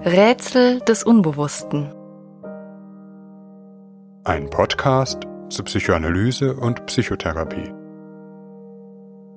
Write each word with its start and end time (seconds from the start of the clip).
Rätsel 0.00 0.80
des 0.80 1.04
Unbewussten. 1.04 1.94
Ein 4.24 4.50
Podcast 4.50 5.22
zu 5.48 5.62
Psychoanalyse 5.62 6.56
und 6.56 6.84
Psychotherapie. 6.86 7.72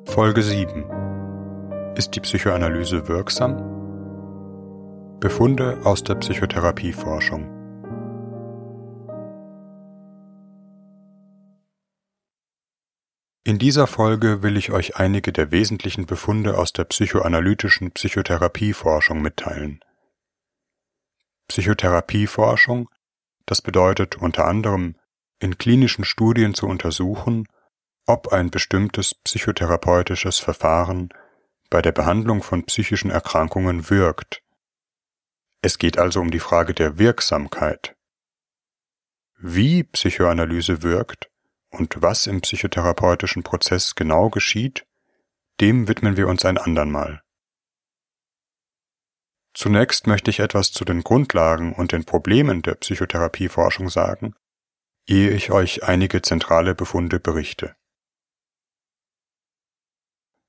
Folge 0.06 0.42
7. 0.42 1.94
Ist 1.96 2.16
die 2.16 2.20
Psychoanalyse 2.22 3.08
wirksam? 3.08 3.58
Befunde 5.20 5.80
aus 5.84 6.04
der 6.04 6.16
Psychotherapieforschung. 6.16 7.46
In 13.44 13.60
dieser 13.60 13.88
Folge 13.88 14.42
will 14.42 14.58
ich 14.58 14.72
euch 14.72 14.98
einige 14.98 15.32
der 15.32 15.52
wesentlichen 15.52 16.08
Befunde 16.08 16.58
aus 16.58 16.74
der 16.74 16.86
psychoanalytischen 16.86 17.92
Psychotherapieforschung 17.92 19.22
mitteilen. 19.22 19.80
Psychotherapieforschung, 21.48 22.90
das 23.46 23.62
bedeutet 23.62 24.16
unter 24.18 24.46
anderem 24.46 24.96
in 25.40 25.58
klinischen 25.58 26.04
Studien 26.04 26.54
zu 26.54 26.68
untersuchen, 26.68 27.48
ob 28.06 28.34
ein 28.34 28.50
bestimmtes 28.50 29.14
psychotherapeutisches 29.16 30.40
Verfahren 30.40 31.10
bei 31.70 31.82
der 31.82 31.92
Behandlung 31.92 32.42
von 32.42 32.66
psychischen 32.66 33.12
Erkrankungen 33.12 33.90
wirkt. 33.90 34.42
Es 35.62 35.78
geht 35.78 35.98
also 35.98 36.22
um 36.22 36.32
die 36.32 36.40
Frage 36.40 36.74
der 36.74 36.98
Wirksamkeit. 36.98 37.96
Wie 39.38 39.84
Psychoanalyse 39.84 40.82
wirkt 40.82 41.30
und 41.70 42.02
was 42.02 42.28
im 42.28 42.42
psychotherapeutischen 42.42 43.44
Prozess 43.44 43.96
genau 43.96 44.30
geschieht, 44.30 44.86
dem 45.60 45.88
widmen 45.88 46.18
wir 46.18 46.28
uns 46.28 46.46
ein 46.46 46.58
andermal. 46.58 47.22
Zunächst 49.58 50.06
möchte 50.06 50.30
ich 50.30 50.40
etwas 50.40 50.72
zu 50.72 50.86
den 50.86 51.02
Grundlagen 51.02 51.74
und 51.74 51.92
den 51.92 52.06
Problemen 52.06 52.62
der 52.62 52.76
Psychotherapieforschung 52.76 53.90
sagen, 53.90 54.36
ehe 55.08 55.32
ich 55.32 55.50
euch 55.50 55.82
einige 55.82 56.22
zentrale 56.22 56.76
Befunde 56.76 57.20
berichte. 57.20 57.76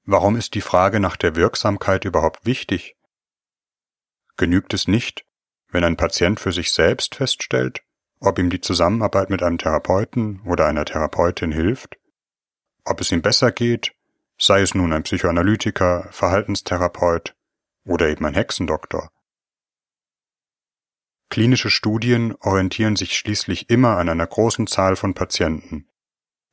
Warum 0.05 0.37
ist 0.37 0.55
die 0.55 0.61
Frage 0.61 1.01
nach 1.01 1.17
der 1.17 1.37
Wirksamkeit 1.37 2.05
überhaupt 2.05 2.45
wichtig? 2.45 2.97
Genügt 4.37 4.75
es 4.75 4.87
nicht, 4.87 5.25
wenn 5.71 5.85
ein 5.85 5.97
Patient 5.97 6.39
für 6.39 6.53
sich 6.53 6.71
selbst 6.71 7.15
feststellt, 7.15 7.83
ob 8.21 8.39
ihm 8.39 8.51
die 8.51 8.61
Zusammenarbeit 8.61 9.31
mit 9.31 9.43
einem 9.43 9.57
Therapeuten 9.57 10.43
oder 10.43 10.67
einer 10.67 10.85
Therapeutin 10.85 11.51
hilft, 11.51 11.97
ob 12.85 13.01
es 13.01 13.11
ihm 13.11 13.23
besser 13.23 13.53
geht, 13.53 13.95
sei 14.37 14.61
es 14.61 14.75
nun 14.75 14.93
ein 14.93 15.05
Psychoanalytiker, 15.05 16.09
Verhaltenstherapeut 16.11 17.38
oder 17.89 18.09
eben 18.09 18.25
ein 18.27 18.35
Hexendoktor. 18.35 19.11
Klinische 21.31 21.71
Studien 21.71 22.35
orientieren 22.41 22.97
sich 22.97 23.17
schließlich 23.17 23.69
immer 23.71 23.97
an 23.97 24.09
einer 24.09 24.27
großen 24.27 24.67
Zahl 24.67 24.97
von 24.97 25.15
Patienten, 25.15 25.89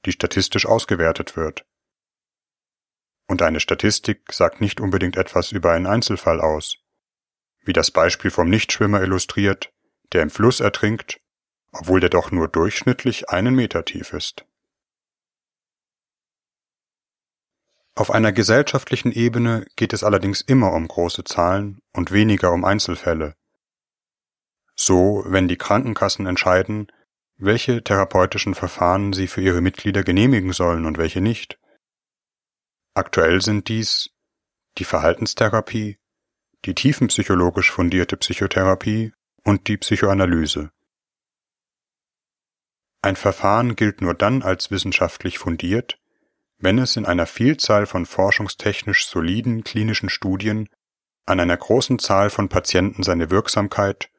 die 0.05 0.11
statistisch 0.11 0.66
ausgewertet 0.66 1.38
wird. 1.38 1.66
Und 3.27 3.42
eine 3.42 3.59
Statistik 3.59 4.31
sagt 4.31 4.61
nicht 4.61 4.80
unbedingt 4.80 5.17
etwas 5.17 5.52
über 5.52 5.72
einen 5.72 5.88
Einzelfall 5.88 6.42
aus, 6.42 6.77
wie 7.64 7.73
das 7.73 7.92
Beispiel 7.92 8.31
vom 8.31 8.49
Nichtschwimmer 8.49 9.02
illustriert, 9.02 9.73
der 10.14 10.22
im 10.22 10.30
Fluss 10.30 10.59
ertrinkt, 10.59 11.20
obwohl 11.72 11.99
der 11.99 12.09
doch 12.09 12.31
nur 12.31 12.47
durchschnittlich 12.47 13.30
einen 13.30 13.55
Meter 13.55 13.83
tief 13.83 14.14
ist. 14.14 14.45
Auf 17.97 18.11
einer 18.11 18.33
gesellschaftlichen 18.33 19.13
Ebene 19.13 19.65
geht 19.77 19.93
es 19.93 20.03
allerdings 20.03 20.41
immer 20.41 20.73
um 20.73 20.85
große 20.85 21.23
Zahlen 21.23 21.79
und 21.93 22.11
weniger 22.11 22.52
um 22.52 22.65
Einzelfälle. 22.65 23.35
So, 24.75 25.23
wenn 25.25 25.47
die 25.47 25.57
Krankenkassen 25.57 26.25
entscheiden, 26.25 26.91
welche 27.37 27.83
therapeutischen 27.83 28.53
Verfahren 28.53 29.13
sie 29.13 29.27
für 29.27 29.41
ihre 29.41 29.61
Mitglieder 29.61 30.03
genehmigen 30.03 30.52
sollen 30.52 30.86
und 30.86 30.97
welche 30.97 31.21
nicht. 31.21 31.58
Aktuell 32.93 33.42
sind 33.42 33.70
dies 33.70 34.09
die 34.77 34.83
Verhaltenstherapie, 34.83 35.97
die 36.65 36.75
tiefenpsychologisch 36.75 37.71
fundierte 37.71 38.17
Psychotherapie 38.17 39.14
und 39.43 39.70
die 39.70 39.77
Psychoanalyse. 39.77 40.71
Ein 43.02 43.15
Verfahren 43.15 43.77
gilt 43.77 44.02
nur 44.02 44.15
dann 44.15 44.41
als 44.41 44.71
wissenschaftlich 44.71 45.37
fundiert, 45.37 45.97
wenn 46.58 46.80
es 46.80 46.95
in 46.95 47.05
einer 47.05 47.26
Vielzahl 47.26 47.86
von 47.86 48.05
forschungstechnisch 48.05 49.08
soliden 49.08 49.64
klinischen 49.64 50.10
Studien 50.10 50.70
an 51.26 51.39
einer 51.39 51.58
großen 51.58 51.99
Zahl 51.99 52.30
von 52.30 52.49
Patienten 52.49 53.04
seine 53.04 53.30
Wirksamkeit 53.30 54.10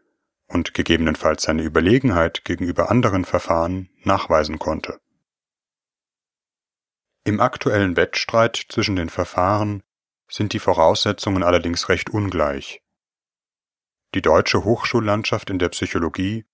und 0.48 0.74
gegebenenfalls 0.74 1.44
seine 1.44 1.62
Überlegenheit 1.62 2.44
gegenüber 2.44 2.90
anderen 2.90 3.24
Verfahren 3.24 3.90
nachweisen 4.04 4.58
konnte. 4.58 5.00
Im 7.24 7.40
aktuellen 7.40 7.96
Wettstreit 7.96 8.66
zwischen 8.68 8.96
den 8.96 9.08
Verfahren 9.08 9.82
sind 10.28 10.52
die 10.52 10.58
Voraussetzungen 10.58 11.42
allerdings 11.42 11.88
recht 11.88 12.10
ungleich. 12.10 12.82
Die 14.14 14.22
deutsche 14.22 14.64
Hochschullandschaft 14.64 15.50
in 15.50 15.58
der 15.58 15.68
Psychologie 15.70 16.44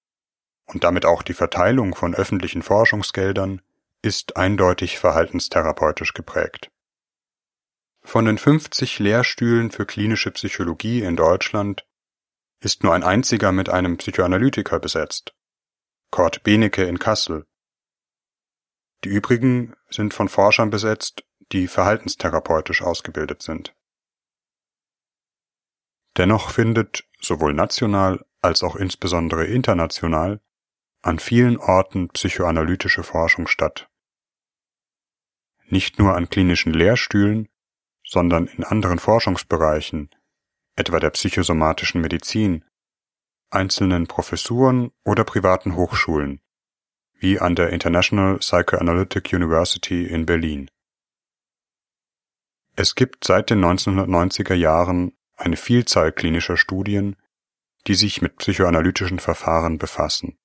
und 0.64 0.84
damit 0.84 1.04
auch 1.04 1.22
die 1.22 1.34
Verteilung 1.34 1.94
von 1.94 2.14
öffentlichen 2.14 2.62
Forschungsgeldern 2.62 3.60
ist 4.02 4.36
eindeutig 4.36 4.98
verhaltenstherapeutisch 4.98 6.12
geprägt. 6.12 6.70
Von 8.04 8.24
den 8.24 8.36
50 8.36 8.98
Lehrstühlen 8.98 9.70
für 9.70 9.86
klinische 9.86 10.32
Psychologie 10.32 11.02
in 11.02 11.16
Deutschland 11.16 11.86
ist 12.60 12.82
nur 12.82 12.94
ein 12.94 13.04
einziger 13.04 13.52
mit 13.52 13.68
einem 13.68 13.96
Psychoanalytiker 13.96 14.80
besetzt, 14.80 15.34
Kurt 16.10 16.42
Benecke 16.42 16.84
in 16.84 16.98
Kassel. 16.98 17.46
Die 19.04 19.08
übrigen 19.08 19.74
sind 19.88 20.14
von 20.14 20.28
Forschern 20.28 20.70
besetzt, 20.70 21.24
die 21.52 21.68
verhaltenstherapeutisch 21.68 22.82
ausgebildet 22.82 23.42
sind. 23.42 23.74
Dennoch 26.16 26.50
findet 26.50 27.04
sowohl 27.20 27.54
national 27.54 28.24
als 28.42 28.62
auch 28.64 28.76
insbesondere 28.76 29.46
international 29.46 30.40
an 31.02 31.18
vielen 31.18 31.56
Orten 31.56 32.08
psychoanalytische 32.08 33.02
Forschung 33.02 33.46
statt 33.46 33.88
nicht 35.72 35.98
nur 35.98 36.14
an 36.14 36.28
klinischen 36.28 36.74
Lehrstühlen, 36.74 37.48
sondern 38.06 38.46
in 38.46 38.62
anderen 38.62 38.98
Forschungsbereichen, 38.98 40.10
etwa 40.76 41.00
der 41.00 41.10
psychosomatischen 41.10 42.02
Medizin, 42.02 42.64
einzelnen 43.50 44.06
Professuren 44.06 44.92
oder 45.02 45.24
privaten 45.24 45.74
Hochschulen, 45.74 46.42
wie 47.14 47.40
an 47.40 47.54
der 47.54 47.70
International 47.70 48.38
Psychoanalytic 48.38 49.32
University 49.32 50.04
in 50.06 50.26
Berlin. 50.26 50.70
Es 52.76 52.94
gibt 52.94 53.24
seit 53.24 53.48
den 53.48 53.64
1990er 53.64 54.54
Jahren 54.54 55.16
eine 55.36 55.56
Vielzahl 55.56 56.12
klinischer 56.12 56.58
Studien, 56.58 57.16
die 57.86 57.94
sich 57.94 58.20
mit 58.20 58.36
psychoanalytischen 58.36 59.18
Verfahren 59.18 59.78
befassen. 59.78 60.38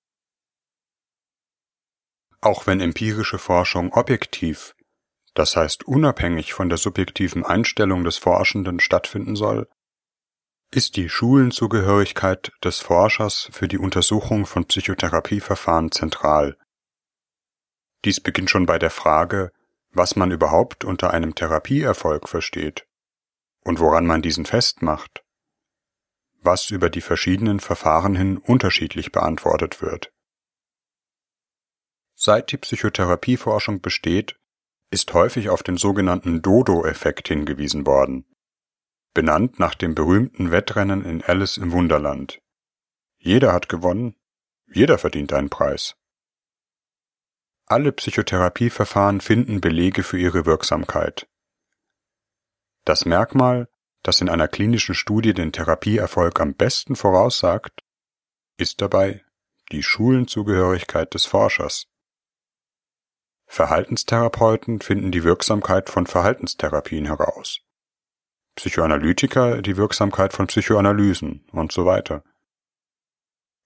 Auch 2.40 2.66
wenn 2.66 2.80
empirische 2.80 3.40
Forschung 3.40 3.92
objektiv 3.94 4.77
das 5.38 5.56
heißt 5.56 5.88
unabhängig 5.88 6.54
von 6.54 6.68
der 6.68 6.80
subjektiven 6.80 7.46
Einstellung 7.46 8.04
des 8.04 8.18
Forschenden 8.18 8.80
stattfinden 8.80 9.36
soll, 9.36 9.70
ist 10.72 10.96
die 10.96 11.10
Schulenzugehörigkeit 11.10 12.52
des 12.64 12.80
Forschers 12.80 13.48
für 13.52 13.68
die 13.68 13.78
Untersuchung 13.78 14.48
von 14.48 14.66
Psychotherapieverfahren 14.66 15.92
zentral. 15.92 16.58
Dies 18.04 18.20
beginnt 18.20 18.50
schon 18.50 18.66
bei 18.66 18.80
der 18.80 18.90
Frage, 18.90 19.52
was 19.92 20.16
man 20.16 20.32
überhaupt 20.32 20.84
unter 20.84 21.12
einem 21.12 21.36
Therapieerfolg 21.36 22.28
versteht 22.28 22.88
und 23.64 23.80
woran 23.80 24.08
man 24.08 24.24
diesen 24.24 24.48
festmacht, 24.48 25.24
was 26.42 26.72
über 26.72 26.90
die 26.90 27.02
verschiedenen 27.02 27.60
Verfahren 27.60 28.16
hin 28.16 28.40
unterschiedlich 28.40 29.12
beantwortet 29.12 29.84
wird. 29.84 30.12
Seit 32.16 32.52
die 32.52 32.58
Psychotherapieforschung 32.58 33.82
besteht, 33.82 34.36
ist 34.90 35.14
häufig 35.14 35.50
auf 35.50 35.64
den 35.64 35.78
sogenannten 35.78 36.42
Dodo-Effekt 36.42 37.28
hingewiesen 37.28 37.86
worden, 37.86 38.26
benannt 39.14 39.60
nach 39.60 39.76
dem 39.76 39.96
berühmten 39.96 40.52
Wettrennen 40.52 41.04
in 41.04 41.24
Alice 41.24 41.58
im 41.58 41.72
Wunderland. 41.72 42.42
Jeder 43.18 43.52
hat 43.54 43.68
gewonnen, 43.68 44.16
jeder 44.68 44.98
verdient 44.98 45.34
einen 45.34 45.50
Preis. 45.50 45.96
Alle 47.66 47.92
Psychotherapieverfahren 47.92 49.20
finden 49.20 49.60
Belege 49.60 50.04
für 50.04 50.18
ihre 50.18 50.46
Wirksamkeit. 50.46 51.28
Das 52.86 53.04
Merkmal, 53.04 53.68
das 54.04 54.22
in 54.22 54.30
einer 54.30 54.48
klinischen 54.48 54.96
Studie 54.96 55.34
den 55.34 55.52
Therapieerfolg 55.52 56.40
am 56.40 56.54
besten 56.54 56.96
voraussagt, 56.96 57.84
ist 58.56 58.82
dabei 58.82 59.26
die 59.74 59.84
Schulenzugehörigkeit 59.84 61.14
des 61.14 61.26
Forschers. 61.26 61.88
Verhaltenstherapeuten 63.48 64.82
finden 64.82 65.12
die 65.12 65.24
Wirksamkeit 65.24 65.90
von 65.90 66.06
Verhaltenstherapien 66.06 67.06
heraus. 67.06 67.62
Psychoanalytiker 68.56 69.62
die 69.62 69.78
Wirksamkeit 69.78 70.34
von 70.34 70.48
Psychoanalysen 70.48 71.46
und 71.52 71.72
so 71.72 71.86
weiter. 71.86 72.24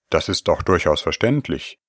Das 0.10 0.30
ist 0.30 0.48
doch 0.48 0.62
durchaus 0.62 1.02
verständlich, 1.02 1.80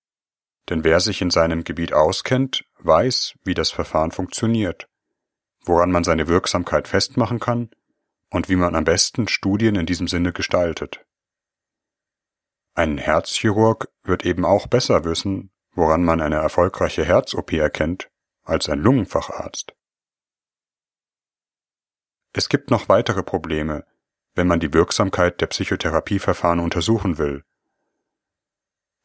denn 0.69 0.85
wer 0.85 1.01
sich 1.01 1.21
in 1.21 1.31
seinem 1.31 1.65
Gebiet 1.65 1.93
auskennt, 1.93 2.65
weiß, 2.79 3.35
wie 3.45 3.55
das 3.55 3.71
Verfahren 3.71 4.11
funktioniert, 4.11 4.89
woran 5.65 5.91
man 5.91 6.05
seine 6.05 6.29
Wirksamkeit 6.29 6.89
festmachen 6.89 7.41
kann 7.41 7.71
und 8.31 8.49
wie 8.49 8.57
man 8.57 8.75
am 8.75 8.85
besten 8.85 9.29
Studien 9.29 9.77
in 9.77 9.87
diesem 9.87 10.09
Sinne 10.09 10.33
gestaltet. 10.33 11.05
Ein 12.75 12.97
Herzchirurg 12.97 13.89
wird 14.03 14.25
eben 14.25 14.45
auch 14.45 14.67
besser 14.67 15.05
wissen, 15.05 15.52
woran 15.75 16.05
man 16.05 16.21
eine 16.21 16.37
erfolgreiche 16.37 17.05
Herz-OP 17.05 17.53
erkennt, 17.53 18.11
als 18.45 18.69
ein 18.69 18.79
Lungenfacharzt. 18.79 19.75
Es 22.33 22.49
gibt 22.49 22.71
noch 22.71 22.89
weitere 22.89 23.23
Probleme, 23.23 23.85
wenn 24.35 24.47
man 24.47 24.61
die 24.61 24.73
Wirksamkeit 24.73 25.41
der 25.41 25.47
Psychotherapieverfahren 25.47 26.61
untersuchen 26.61 27.19
will. 27.19 27.45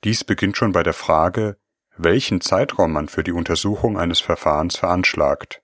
Dies 0.04 0.24
beginnt 0.24 0.58
schon 0.58 0.72
bei 0.72 0.84
der 0.84 0.94
Frage, 0.94 1.58
welchen 1.98 2.42
Zeitraum 2.42 2.94
man 2.94 3.10
für 3.10 3.24
die 3.24 3.32
Untersuchung 3.32 3.98
eines 3.98 4.22
Verfahrens 4.22 4.78
veranschlagt. 4.78 5.62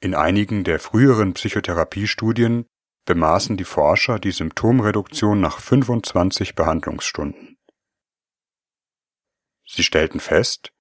In 0.00 0.14
einigen 0.14 0.64
der 0.64 0.78
früheren 0.78 1.32
Psychotherapiestudien 1.32 2.66
bemaßen 3.06 3.56
die 3.56 3.64
Forscher 3.64 4.18
die 4.18 4.32
Symptomreduktion 4.32 5.40
nach 5.40 5.58
25 5.58 6.54
Behandlungsstunden. 6.54 7.53
Sie 9.66 9.82
stellten 9.82 10.20
fest, 10.20 10.72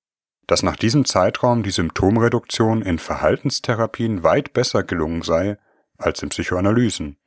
dass 0.47 0.63
nach 0.63 0.75
diesem 0.75 1.06
Zeitraum 1.06 1.63
die 1.63 1.71
Symptomreduktion 1.71 2.81
in 2.81 3.00
Verhaltenstherapien 3.00 4.24
weit 4.24 4.53
besser 4.53 4.83
gelungen 4.83 5.21
sei 5.21 5.57
als 5.97 6.21
in 6.21 6.30
Psychoanalysen. 6.30 7.18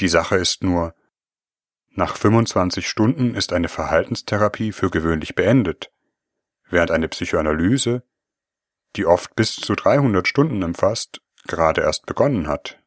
Die 0.00 0.08
Sache 0.08 0.36
ist 0.36 0.64
nur, 0.64 0.94
nach 1.90 2.16
25 2.16 2.88
Stunden 2.88 3.34
ist 3.34 3.52
eine 3.52 3.68
Verhaltenstherapie 3.68 4.72
für 4.72 4.90
gewöhnlich 4.90 5.34
beendet, 5.34 5.92
während 6.68 6.90
eine 6.90 7.08
Psychoanalyse, 7.08 8.02
die 8.96 9.06
oft 9.06 9.36
bis 9.36 9.56
zu 9.56 9.74
300 9.74 10.26
Stunden 10.26 10.62
umfasst, 10.64 11.20
gerade 11.46 11.82
erst 11.82 12.06
begonnen 12.06 12.48
hat. 12.48 12.82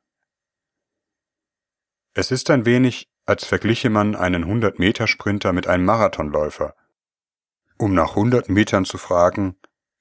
Es 2.14 2.32
ist 2.32 2.50
ein 2.50 2.66
wenig, 2.66 3.10
als 3.26 3.46
vergliche 3.46 3.90
man 3.90 4.16
einen 4.16 4.46
100-Meter-Sprinter 4.46 5.54
mit 5.54 5.68
einem 5.68 5.86
Marathonläufer 5.86 6.76
um 7.78 7.94
nach 7.94 8.12
100 8.12 8.50
Metern 8.50 8.86
zu 8.86 8.98
fragen, 8.98 9.58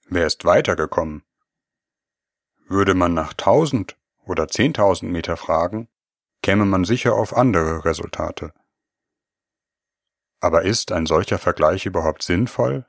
wer 0.09 0.27
ist 0.27 0.45
weitergekommen? 0.45 1.25
Würde 2.69 2.95
man 2.95 3.15
nach 3.15 3.33
1000 3.33 3.97
oder 4.25 4.45
10.000 4.45 5.07
Meter 5.07 5.37
fragen, 5.37 5.89
käme 6.43 6.65
man 6.65 6.85
sicher 6.85 7.15
auf 7.15 7.37
andere 7.37 7.85
Resultate. 7.85 8.53
Aber 10.41 10.63
ist 10.63 10.93
ein 10.93 11.07
solcher 11.07 11.39
Vergleich 11.39 11.87
überhaupt 11.87 12.23
sinnvoll? 12.23 12.87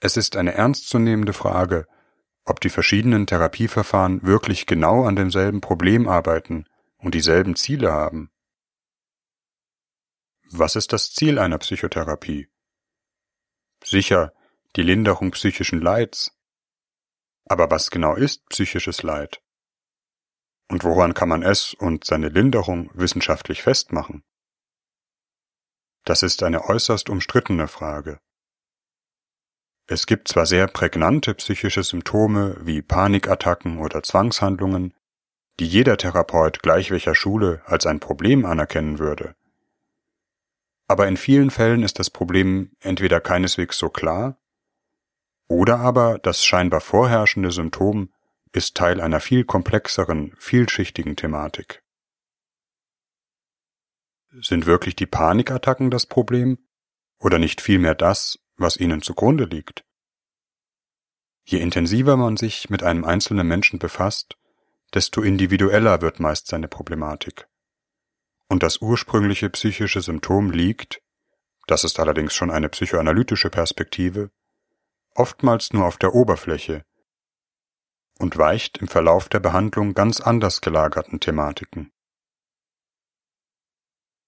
Es 0.00 0.16
ist 0.16 0.36
eine 0.36 0.54
ernstzunehmende 0.54 1.32
Frage, 1.32 1.86
ob 2.44 2.60
die 2.60 2.68
verschiedenen 2.68 3.26
Therapieverfahren 3.26 4.22
wirklich 4.22 4.66
genau 4.66 5.04
an 5.04 5.16
demselben 5.16 5.60
Problem 5.60 6.08
arbeiten 6.08 6.66
und 6.98 7.14
dieselben 7.14 7.56
Ziele 7.56 7.92
haben. 7.92 8.30
Was 10.50 10.76
ist 10.76 10.92
das 10.92 11.12
Ziel 11.12 11.38
einer 11.38 11.58
Psychotherapie? 11.58 12.48
Sicher, 13.82 14.32
die 14.76 14.82
Linderung 14.82 15.30
psychischen 15.32 15.80
Leids. 15.80 16.32
Aber 17.46 17.70
was 17.70 17.90
genau 17.90 18.14
ist 18.14 18.46
psychisches 18.48 19.02
Leid? 19.02 19.42
Und 20.68 20.84
woran 20.84 21.14
kann 21.14 21.28
man 21.28 21.42
es 21.42 21.74
und 21.74 22.04
seine 22.04 22.28
Linderung 22.28 22.90
wissenschaftlich 22.94 23.62
festmachen? 23.62 24.24
Das 26.04 26.22
ist 26.22 26.42
eine 26.42 26.64
äußerst 26.64 27.08
umstrittene 27.08 27.68
Frage. 27.68 28.20
Es 29.86 30.06
gibt 30.06 30.28
zwar 30.28 30.46
sehr 30.46 30.66
prägnante 30.66 31.34
psychische 31.34 31.82
Symptome 31.82 32.58
wie 32.60 32.80
Panikattacken 32.80 33.78
oder 33.78 34.02
Zwangshandlungen, 34.02 34.94
die 35.60 35.66
jeder 35.66 35.96
Therapeut 35.96 36.62
gleich 36.62 36.90
welcher 36.90 37.14
Schule 37.14 37.62
als 37.66 37.86
ein 37.86 38.00
Problem 38.00 38.46
anerkennen 38.46 38.98
würde. 38.98 39.34
Aber 40.86 41.08
in 41.08 41.16
vielen 41.16 41.50
Fällen 41.50 41.82
ist 41.82 41.98
das 41.98 42.10
Problem 42.10 42.76
entweder 42.80 43.20
keineswegs 43.20 43.78
so 43.78 43.88
klar, 43.88 44.38
oder 45.48 45.78
aber 45.78 46.18
das 46.18 46.44
scheinbar 46.44 46.80
vorherrschende 46.80 47.50
Symptom 47.50 48.12
ist 48.52 48.76
Teil 48.76 49.00
einer 49.00 49.20
viel 49.20 49.44
komplexeren, 49.44 50.34
vielschichtigen 50.38 51.16
Thematik. 51.16 51.82
Sind 54.40 54.66
wirklich 54.66 54.96
die 54.96 55.06
Panikattacken 55.06 55.90
das 55.90 56.06
Problem 56.06 56.58
oder 57.18 57.38
nicht 57.38 57.60
vielmehr 57.60 57.94
das, 57.94 58.38
was 58.56 58.76
ihnen 58.76 59.02
zugrunde 59.02 59.44
liegt? 59.44 59.84
Je 61.44 61.60
intensiver 61.60 62.16
man 62.16 62.36
sich 62.36 62.70
mit 62.70 62.82
einem 62.82 63.04
einzelnen 63.04 63.46
Menschen 63.46 63.78
befasst, 63.78 64.36
desto 64.94 65.22
individueller 65.22 66.00
wird 66.00 66.20
meist 66.20 66.46
seine 66.46 66.68
Problematik 66.68 67.48
und 68.54 68.62
das 68.62 68.80
ursprüngliche 68.80 69.50
psychische 69.50 70.00
Symptom 70.00 70.52
liegt, 70.52 71.02
das 71.66 71.82
ist 71.82 71.98
allerdings 71.98 72.34
schon 72.34 72.52
eine 72.52 72.68
psychoanalytische 72.68 73.50
Perspektive, 73.50 74.30
oftmals 75.16 75.72
nur 75.72 75.84
auf 75.84 75.96
der 75.96 76.14
Oberfläche 76.14 76.84
und 78.20 78.38
weicht 78.38 78.78
im 78.78 78.86
Verlauf 78.86 79.28
der 79.28 79.40
Behandlung 79.40 79.92
ganz 79.94 80.20
anders 80.20 80.60
gelagerten 80.60 81.18
Thematiken. 81.18 81.90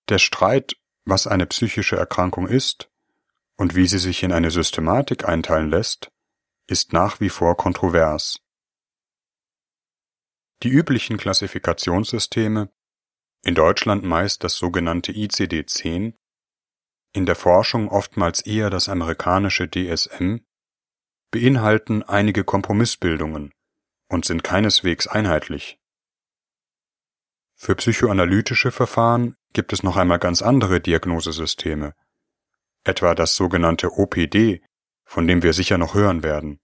Der 0.09 0.19
Streit, 0.19 0.75
was 1.05 1.29
eine 1.29 1.47
psychische 1.47 1.95
Erkrankung 1.95 2.49
ist 2.49 2.91
und 3.57 3.77
wie 3.77 3.87
sie 3.87 4.01
sich 4.01 4.25
in 4.25 4.33
eine 4.33 4.51
Systematik 4.51 5.25
einteilen 5.25 5.71
lässt, 5.71 6.11
ist 6.67 6.93
nach 6.93 7.21
wie 7.21 7.31
vor 7.31 7.57
kontrovers. 7.57 8.41
Die 10.65 10.69
üblichen 10.69 11.17
Klassifikationssysteme 11.17 12.73
in 13.47 13.55
Deutschland 13.55 14.03
meist 14.03 14.43
das 14.43 14.57
sogenannte 14.57 15.13
ICD-10, 15.13 16.15
in 17.13 17.27
der 17.27 17.37
Forschung 17.37 17.89
oftmals 17.89 18.41
eher 18.41 18.71
das 18.71 18.89
amerikanische 18.89 19.71
DSM, 19.71 20.39
beinhalten 21.31 22.03
einige 22.03 22.43
Kompromissbildungen 22.43 23.53
und 24.09 24.25
sind 24.25 24.43
keineswegs 24.43 25.07
einheitlich. 25.07 25.79
Für 27.55 27.77
psychoanalytische 27.77 28.73
Verfahren 28.73 29.37
gibt 29.53 29.73
es 29.73 29.85
noch 29.85 29.97
einmal 29.97 30.19
ganz 30.19 30.43
andere 30.43 30.81
Diagnosesysteme, 30.81 31.95
etwa 32.83 33.15
das 33.15 33.37
sogenannte 33.37 33.93
OPD, 33.93 34.61
von 35.05 35.29
dem 35.29 35.45
wir 35.45 35.53
sicher 35.53 35.79
noch 35.79 35.95
hören 35.95 36.25
werden. 36.25 36.59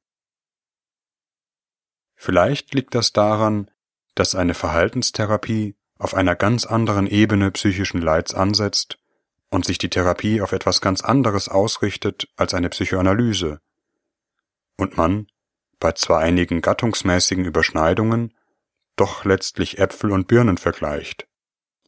Vielleicht 2.16 2.74
liegt 2.74 2.96
das 2.96 3.12
daran, 3.12 3.70
dass 4.16 4.34
eine 4.34 4.54
Verhaltenstherapie 4.54 5.76
auf 6.02 6.14
einer 6.14 6.34
ganz 6.34 6.66
anderen 6.66 7.06
Ebene 7.06 7.52
psychischen 7.52 8.02
Leids 8.02 8.34
ansetzt 8.34 8.98
und 9.50 9.64
sich 9.64 9.78
die 9.78 9.88
Therapie 9.88 10.40
auf 10.40 10.50
etwas 10.50 10.80
ganz 10.80 11.00
anderes 11.00 11.48
ausrichtet 11.48 12.28
als 12.34 12.54
eine 12.54 12.70
Psychoanalyse. 12.70 13.60
Und 14.76 14.96
man, 14.96 15.28
bei 15.78 15.92
zwar 15.92 16.18
einigen 16.18 16.60
gattungsmäßigen 16.60 17.44
Überschneidungen, 17.44 18.34
doch 18.96 19.24
letztlich 19.24 19.78
Äpfel 19.78 20.10
und 20.10 20.26
Birnen 20.26 20.58
vergleicht, 20.58 21.28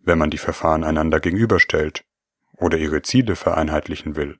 wenn 0.00 0.18
man 0.18 0.30
die 0.30 0.38
Verfahren 0.38 0.84
einander 0.84 1.18
gegenüberstellt 1.18 2.04
oder 2.52 2.78
ihre 2.78 3.02
Ziele 3.02 3.34
vereinheitlichen 3.34 4.14
will. 4.14 4.38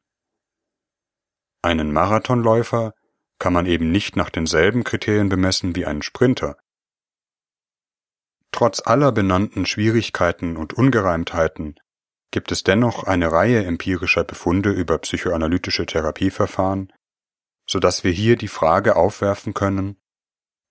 Einen 1.63 1.93
Marathonläufer 1.93 2.93
kann 3.41 3.53
man 3.53 3.67
eben 3.67 3.91
nicht 3.91 4.15
nach 4.15 4.31
denselben 4.31 4.85
Kriterien 4.85 5.29
bemessen 5.29 5.75
wie 5.75 5.85
einen 5.85 6.03
Sprinter, 6.03 6.57
Trotz 8.55 8.81
aller 8.87 9.11
benannten 9.11 9.67
Schwierigkeiten 9.67 10.57
und 10.57 10.75
Ungereimtheiten 10.75 11.75
gibt 12.31 12.53
es 12.53 12.63
dennoch 12.63 13.03
eine 13.03 13.33
Reihe 13.33 13.65
empirischer 13.65 14.23
Befunde 14.23 14.71
über 14.71 14.97
psychoanalytische 14.99 15.87
Therapieverfahren, 15.87 16.93
so 17.69 17.81
dass 17.81 18.05
wir 18.05 18.13
hier 18.13 18.37
die 18.37 18.47
Frage 18.47 18.95
aufwerfen 18.95 19.55
können, 19.55 20.01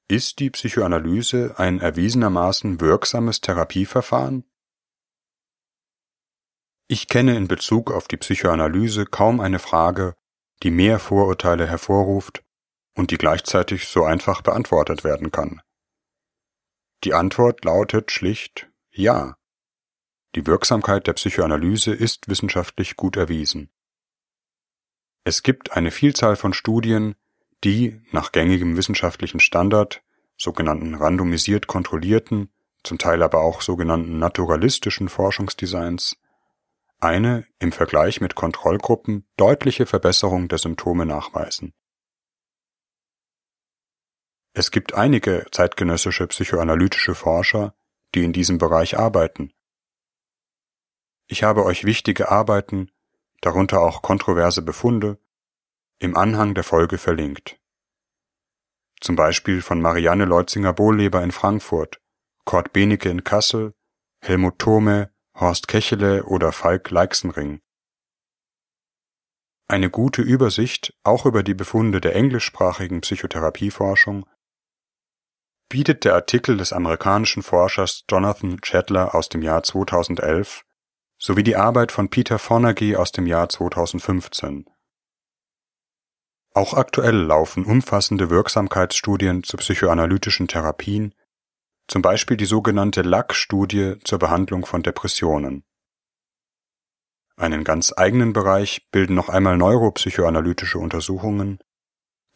ist 0.09 0.39
die 0.39 0.49
Psychoanalyse 0.49 1.55
ein 1.57 1.81
erwiesenermaßen 1.81 2.79
wirksames 2.79 3.41
Therapieverfahren? 3.41 4.45
Ich 6.87 7.09
kenne 7.09 7.35
in 7.35 7.49
Bezug 7.49 7.91
auf 7.91 8.07
die 8.07 8.15
Psychoanalyse 8.15 9.05
kaum 9.07 9.41
eine 9.41 9.59
Frage, 9.59 10.15
die 10.63 10.71
mehr 10.71 10.99
Vorurteile 10.99 11.67
hervorruft 11.67 12.45
und 12.95 13.11
die 13.11 13.17
gleichzeitig 13.17 13.89
so 13.89 14.05
einfach 14.05 14.41
beantwortet 14.41 15.03
werden 15.03 15.31
kann. 15.33 15.61
Die 17.03 17.13
Antwort 17.13 17.65
lautet 17.65 18.11
schlicht 18.11 18.69
Ja. 18.91 19.35
Die 20.35 20.47
Wirksamkeit 20.47 21.05
der 21.05 21.13
Psychoanalyse 21.13 21.93
ist 21.93 22.27
wissenschaftlich 22.27 22.95
gut 22.95 23.17
erwiesen. 23.17 23.69
Es 25.25 25.43
gibt 25.43 25.73
eine 25.73 25.91
Vielzahl 25.91 26.35
von 26.35 26.53
Studien, 26.53 27.15
die, 27.63 28.01
nach 28.11 28.31
gängigem 28.31 28.77
wissenschaftlichen 28.77 29.39
Standard 29.39 30.01
sogenannten 30.37 30.95
randomisiert 30.95 31.67
kontrollierten, 31.67 32.51
zum 32.83 32.97
Teil 32.97 33.21
aber 33.21 33.41
auch 33.41 33.61
sogenannten 33.61 34.17
naturalistischen 34.17 35.07
Forschungsdesigns 35.07 36.17
eine 36.99 37.45
im 37.59 37.73
Vergleich 37.73 38.21
mit 38.21 38.35
Kontrollgruppen 38.35 39.27
deutliche 39.35 39.85
Verbesserung 39.85 40.47
der 40.47 40.57
Symptome 40.57 41.05
nachweisen. 41.05 41.73
Es 44.53 44.69
gibt 44.69 44.93
einige 44.93 45.45
zeitgenössische 45.51 46.27
psychoanalytische 46.27 47.15
Forscher, 47.15 47.73
die 48.13 48.23
in 48.23 48.33
diesem 48.33 48.59
Bereich 48.59 48.97
arbeiten. 48.97 49.51
Ich 51.27 51.43
habe 51.43 51.65
euch 51.65 51.85
wichtige 51.85 52.29
Arbeiten, 52.29 52.91
darunter 53.41 53.81
auch 53.81 54.01
kontroverse 54.01 54.61
Befunde, 54.61 55.17
im 55.99 56.15
Anhang 56.15 56.53
der 56.53 56.63
Folge 56.63 56.97
verlinkt. 56.97 57.59
Zum 59.01 59.15
Beispiel 59.15 59.61
von 59.61 59.81
Marianne 59.81 60.25
Leutzinger-Bohleber 60.25 61.23
in 61.23 61.31
Frankfurt, 61.31 61.99
Kurt 62.45 62.73
Benecke 62.73 63.09
in 63.09 63.23
Kassel, 63.23 63.73
Helmut 64.21 64.59
Thome 64.59 65.13
Horst 65.35 65.67
Kechele 65.67 66.25
oder 66.25 66.51
Falk 66.51 66.91
Leixenring. 66.91 67.59
Eine 69.67 69.89
gute 69.89 70.21
Übersicht 70.21 70.93
auch 71.03 71.25
über 71.25 71.41
die 71.41 71.55
Befunde 71.55 71.99
der 71.99 72.15
englischsprachigen 72.15 73.01
Psychotherapieforschung 73.01 74.27
bietet 75.73 76.05
der 76.05 76.13
Artikel 76.13 76.55
des 76.55 76.71
amerikanischen 76.71 77.41
Forschers 77.41 78.03
Jonathan 78.07 78.61
Chandler 78.61 79.15
aus 79.15 79.27
dem 79.27 79.41
Jahr 79.41 79.63
2011 79.63 80.65
sowie 81.17 81.41
die 81.41 81.55
Arbeit 81.55 81.91
von 81.91 82.11
Peter 82.11 82.37
Fonagy 82.37 82.95
aus 82.95 83.11
dem 83.11 83.25
Jahr 83.25 83.49
2015. 83.49 84.69
Auch 86.53 86.75
aktuell 86.75 87.15
laufen 87.15 87.65
umfassende 87.65 88.29
Wirksamkeitsstudien 88.29 89.41
zu 89.41 89.57
psychoanalytischen 89.57 90.47
Therapien 90.47 91.15
zum 91.87 92.03
Beispiel 92.03 92.37
die 92.37 92.45
sogenannte 92.45 93.01
Luck-Studie 93.01 93.95
zur 94.03 94.19
Behandlung 94.19 94.67
von 94.67 94.83
Depressionen. 94.83 95.65
Einen 97.35 97.63
ganz 97.63 97.91
eigenen 97.97 98.31
Bereich 98.31 98.87
bilden 98.91 99.15
noch 99.15 99.29
einmal 99.29 99.57
neuropsychoanalytische 99.57 100.77
Untersuchungen, 100.77 101.57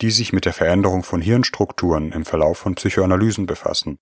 die 0.02 0.12
sich 0.12 0.34
mit 0.34 0.46
der 0.46 0.54
Veränderung 0.54 1.04
von 1.04 1.22
Hirnstrukturen 1.22 2.12
im 2.12 2.26
Verlauf 2.26 2.60
von 2.60 2.76
Psychoanalysen 2.76 3.46
befassen, 3.46 4.00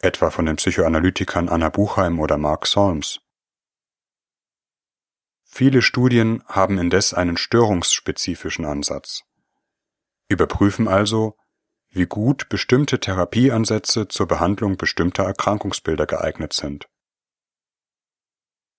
etwa 0.00 0.30
von 0.30 0.46
den 0.46 0.56
Psychoanalytikern 0.56 1.48
Anna 1.48 1.70
Buchheim 1.70 2.20
oder 2.20 2.36
Mark 2.36 2.66
Solms. 2.66 3.20
Viele 5.44 5.82
Studien 5.82 6.42
haben 6.46 6.78
indes 6.78 7.14
einen 7.14 7.36
störungsspezifischen 7.36 8.64
Ansatz, 8.64 9.22
überprüfen 10.28 10.88
also, 10.88 11.36
wie 11.90 12.06
gut 12.06 12.48
bestimmte 12.48 12.98
Therapieansätze 12.98 14.08
zur 14.08 14.26
Behandlung 14.26 14.76
bestimmter 14.76 15.22
Erkrankungsbilder 15.22 16.06
geeignet 16.06 16.52
sind. 16.52 16.88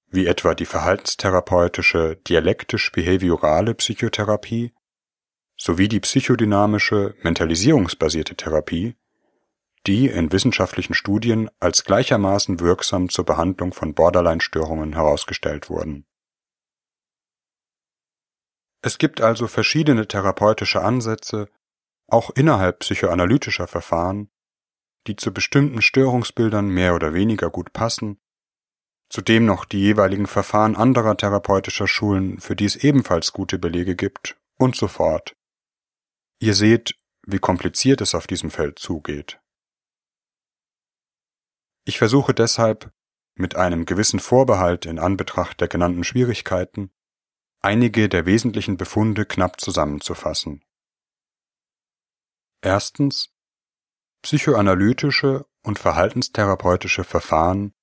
Wie 0.08 0.28
etwa 0.28 0.54
die 0.54 0.66
verhaltenstherapeutische 0.66 2.18
dialektisch-behaviorale 2.28 3.74
Psychotherapie 3.74 4.75
sowie 5.58 5.88
die 5.88 6.00
psychodynamische 6.00 7.16
mentalisierungsbasierte 7.24 8.36
Therapie, 8.36 8.96
die 9.88 10.08
in 10.08 10.32
wissenschaftlichen 10.32 10.94
Studien 10.94 11.50
als 11.60 11.84
gleichermaßen 11.84 12.60
wirksam 12.60 13.10
zur 13.10 13.26
Behandlung 13.26 13.74
von 13.74 13.94
Borderline-Störungen 13.94 14.94
herausgestellt 14.94 15.70
wurden. 15.70 16.06
Es 18.82 18.98
gibt 18.98 19.22
also 19.22 19.48
verschiedene 19.48 20.08
therapeutische 20.08 20.82
Ansätze 20.82 21.50
auch 22.08 22.30
innerhalb 22.32 22.80
psychoanalytischer 22.80 23.68
Verfahren, 23.68 24.30
die 25.08 25.16
zu 25.16 25.34
bestimmten 25.34 25.82
Störungsbildern 25.82 26.68
mehr 26.68 26.96
oder 26.96 27.14
weniger 27.14 27.50
gut 27.50 27.74
passen, 27.74 28.20
zudem 29.10 29.46
noch 29.46 29.66
die 29.66 29.80
jeweiligen 29.80 30.28
Verfahren 30.28 30.76
anderer 30.76 31.18
therapeutischer 31.18 31.88
Schulen, 31.88 32.40
für 32.40 32.56
die 32.56 32.66
es 32.66 32.76
ebenfalls 32.76 33.34
gute 33.34 33.60
Belege 33.60 33.96
gibt, 33.96 34.38
und 34.58 34.76
so 34.76 34.88
fort. 34.88 35.36
Ihr 36.40 36.54
seht, 36.54 36.96
wie 37.26 37.40
kompliziert 37.40 38.02
es 38.02 38.14
auf 38.14 38.28
diesem 38.28 38.52
Feld 38.52 38.80
zugeht. 38.80 39.40
Ich 41.86 41.98
versuche 41.98 42.34
deshalb, 42.34 42.92
mit 43.36 43.56
einem 43.56 43.86
gewissen 43.86 44.20
Vorbehalt 44.20 44.86
in 44.86 44.98
Anbetracht 44.98 45.60
der 45.60 45.68
genannten 45.68 46.04
Schwierigkeiten, 46.04 46.92
einige 47.62 48.10
der 48.10 48.26
wesentlichen 48.26 48.78
Befunde 48.78 49.26
knapp 49.26 49.60
zusammenzufassen. 49.60 50.64
Erstens 52.62 53.32
Psychoanalytische 54.24 55.46
und 55.62 55.78
verhaltenstherapeutische 55.78 57.04
Verfahren 57.04 57.74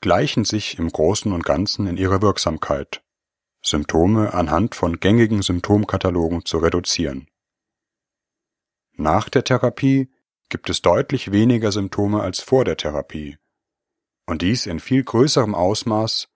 gleichen 0.00 0.44
sich 0.44 0.78
im 0.78 0.88
Großen 0.88 1.32
und 1.32 1.44
Ganzen 1.44 1.86
in 1.86 1.96
ihrer 1.96 2.22
Wirksamkeit, 2.22 3.04
Symptome 3.64 4.34
anhand 4.34 4.74
von 4.74 4.98
gängigen 4.98 5.42
Symptomkatalogen 5.42 6.44
zu 6.44 6.58
reduzieren. 6.58 7.28
Nach 8.96 9.28
der 9.28 9.44
Therapie 9.44 10.10
gibt 10.48 10.68
es 10.68 10.82
deutlich 10.82 11.32
weniger 11.32 11.72
Symptome 11.72 12.22
als 12.22 12.40
vor 12.40 12.64
der 12.64 12.76
Therapie, 12.76 13.38
und 14.26 14.42
dies 14.42 14.66
in 14.66 14.80
viel 14.80 15.02
größerem 15.02 15.54
Ausmaß, 15.54 16.28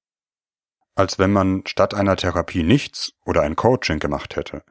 als 0.95 1.19
wenn 1.19 1.33
man 1.33 1.67
statt 1.67 1.93
einer 1.93 2.17
Therapie 2.17 2.63
nichts 2.63 3.13
oder 3.25 3.43
ein 3.43 3.57
Coaching 3.57 3.99
gemacht 3.99 4.37
hätte. 4.37 4.65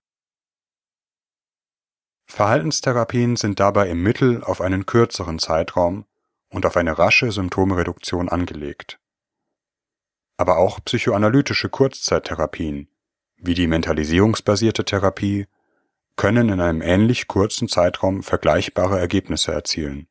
Verhaltenstherapien 2.25 3.35
sind 3.35 3.59
dabei 3.59 3.89
im 3.89 4.01
Mittel 4.01 4.43
auf 4.43 4.59
einen 4.59 4.87
kürzeren 4.87 5.37
Zeitraum 5.37 6.05
und 6.49 6.65
auf 6.65 6.75
eine 6.75 6.97
rasche 6.97 7.31
Symptomreduktion 7.31 8.29
angelegt. 8.29 8.99
Aber 10.37 10.57
auch 10.57 10.83
psychoanalytische 10.83 11.69
Kurzzeittherapien, 11.69 12.89
wie 13.37 13.53
die 13.53 13.67
mentalisierungsbasierte 13.67 14.83
Therapie, 14.83 15.45
können 16.15 16.49
in 16.49 16.61
einem 16.61 16.81
ähnlich 16.81 17.27
kurzen 17.27 17.67
Zeitraum 17.67 18.23
vergleichbare 18.23 18.99
Ergebnisse 18.99 19.51
erzielen. 19.51 20.07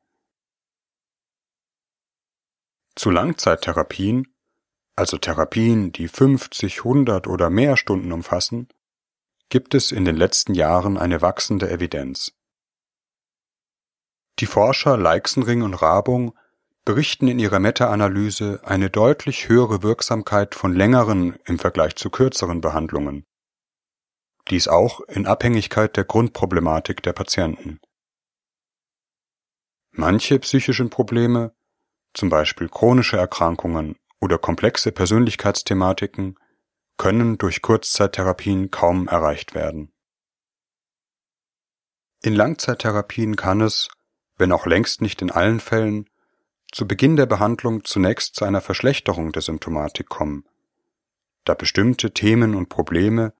Zu 2.94 3.10
Langzeittherapien, 3.10 4.28
also 4.96 5.18
Therapien, 5.18 5.92
die 5.92 6.08
50, 6.08 6.78
100 6.78 7.26
oder 7.26 7.50
mehr 7.50 7.76
Stunden 7.76 8.12
umfassen, 8.12 8.68
gibt 9.48 9.74
es 9.74 9.92
in 9.92 10.04
den 10.04 10.16
letzten 10.16 10.54
Jahren 10.54 10.96
eine 10.96 11.20
wachsende 11.20 11.70
Evidenz. 11.70 12.32
Die 14.40 14.46
Forscher 14.46 14.96
Leixenring 14.96 15.62
und 15.62 15.74
Rabung 15.74 16.36
berichten 16.84 17.28
in 17.28 17.38
ihrer 17.38 17.60
Meta-Analyse 17.60 18.60
eine 18.64 18.90
deutlich 18.90 19.48
höhere 19.48 19.82
Wirksamkeit 19.82 20.54
von 20.54 20.74
längeren 20.74 21.36
im 21.46 21.58
Vergleich 21.58 21.96
zu 21.96 22.10
kürzeren 22.10 22.60
Behandlungen. 22.60 23.24
Dies 24.50 24.68
auch 24.68 25.00
in 25.00 25.26
Abhängigkeit 25.26 25.96
der 25.96 26.04
Grundproblematik 26.04 27.02
der 27.02 27.12
Patienten. 27.12 27.80
Manche 29.90 30.38
psychischen 30.40 30.90
Probleme, 30.90 31.54
zum 32.12 32.28
Beispiel 32.28 32.68
chronische 32.68 33.16
Erkrankungen 33.16 33.96
oder 34.20 34.38
komplexe 34.38 34.92
Persönlichkeitsthematiken, 34.92 36.38
können 36.96 37.38
durch 37.38 37.62
Kurzzeittherapien 37.62 38.70
kaum 38.70 39.08
erreicht 39.08 39.54
werden. 39.54 39.92
In 42.22 42.34
Langzeittherapien 42.34 43.36
kann 43.36 43.60
es, 43.60 43.88
wenn 44.36 44.52
auch 44.52 44.66
längst 44.66 45.00
nicht 45.00 45.22
in 45.22 45.30
allen 45.30 45.60
Fällen, 45.60 46.08
zu 46.72 46.88
Beginn 46.88 47.16
der 47.16 47.26
Behandlung 47.26 47.84
zunächst 47.84 48.34
zu 48.34 48.44
einer 48.44 48.60
Verschlechterung 48.60 49.32
der 49.32 49.42
Symptomatik 49.42 50.08
kommen, 50.08 50.44
da 51.44 51.54
bestimmte 51.54 52.12
Themen 52.12 52.54
und 52.54 52.68
Probleme, 52.68 53.32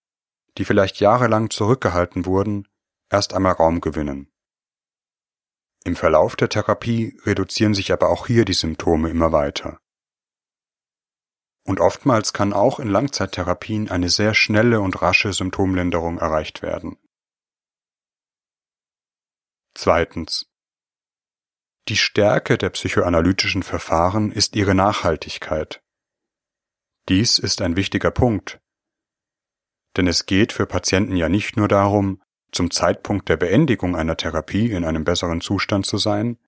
die 0.59 0.65
vielleicht 0.65 1.01
jahrelang 1.01 1.51
zurückgehalten 1.51 2.27
wurden, 2.27 2.69
erst 3.11 3.35
einmal 3.35 3.53
Raum 3.53 3.81
gewinnen. 3.81 4.31
Im 5.85 5.97
Verlauf 5.97 6.37
der 6.37 6.49
Therapie 6.49 7.19
reduzieren 7.25 7.75
sich 7.75 7.93
aber 7.93 8.09
auch 8.09 8.27
hier 8.27 8.45
die 8.45 8.55
Symptome 8.55 9.11
immer 9.11 9.33
weiter. 9.33 9.79
Und 11.67 11.81
oftmals 11.81 12.33
kann 12.33 12.53
auch 12.53 12.79
in 12.79 12.89
Langzeittherapien 12.89 13.91
eine 13.91 14.09
sehr 14.09 14.35
schnelle 14.35 14.81
und 14.81 15.01
rasche 15.01 15.33
Symptomlinderung 15.33 16.19
erreicht 16.19 16.63
werden. 16.63 16.99
Zweitens. 19.75 20.47
Die 21.89 21.97
Stärke 21.97 22.57
der 22.57 22.71
psychoanalytischen 22.71 23.63
Verfahren 23.63 24.31
ist 24.31 24.57
ihre 24.57 24.75
Nachhaltigkeit. 24.75 25.83
Dies 27.11 27.39
ist 27.39 27.61
ein 27.61 27.77
wichtiger 27.77 28.11
Punkt, 28.11 28.61
denn 29.97 30.07
es 30.07 30.27
geht 30.27 30.53
für 30.53 30.67
Patienten 30.67 31.17
ja 31.17 31.29
nicht 31.29 31.57
nur 31.57 31.69
darum, 31.69 32.21
zum 32.53 32.71
Zeitpunkt 32.71 33.29
der 33.29 33.37
Beendigung 33.37 33.97
einer 33.97 34.17
Therapie 34.17 34.71
in 34.71 34.85
einem 34.85 35.05
besseren 35.05 35.41
Zustand 35.41 35.87
zu 35.87 35.99
sein, 35.99 36.39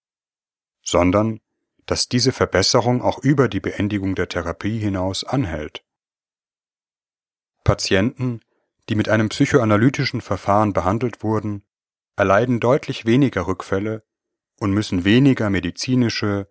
sondern 0.82 1.40
dass 1.86 2.08
diese 2.08 2.32
Verbesserung 2.32 3.02
auch 3.02 3.18
über 3.18 3.48
die 3.48 3.60
Beendigung 3.60 4.14
der 4.14 4.28
Therapie 4.28 4.78
hinaus 4.78 5.24
anhält. 5.24 5.84
Patienten, 7.64 8.40
die 8.88 8.94
mit 8.94 9.08
einem 9.08 9.28
psychoanalytischen 9.28 10.20
Verfahren 10.20 10.72
behandelt 10.72 11.22
wurden, 11.22 11.64
erleiden 12.16 12.60
deutlich 12.60 13.04
weniger 13.04 13.46
Rückfälle 13.46 14.02
und 14.58 14.72
müssen 14.72 15.04
weniger 15.04 15.50
medizinische, 15.50 16.48